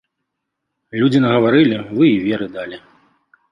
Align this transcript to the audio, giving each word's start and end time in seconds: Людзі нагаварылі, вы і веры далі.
Людзі 1.01 1.21
нагаварылі, 1.27 1.77
вы 2.01 2.09
і 2.17 2.19
веры 2.25 2.51
далі. 2.59 2.83